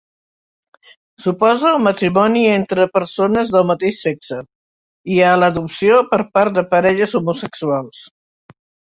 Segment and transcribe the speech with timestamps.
[1.25, 4.41] S'oposa al matrimoni entre persones del mateix sexe
[5.19, 8.07] i a l'adopció per part de parelles homosexuals.